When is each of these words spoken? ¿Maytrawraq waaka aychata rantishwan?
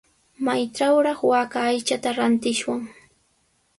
¿Maytrawraq 0.45 1.19
waaka 1.29 1.59
aychata 1.69 2.09
rantishwan? 2.17 2.81